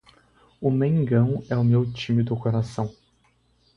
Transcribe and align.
O 0.59 0.71
mengão 0.71 1.43
é 1.47 1.53
meu 1.57 1.85
time 1.93 2.23
do 2.23 2.35
coração 2.35 2.91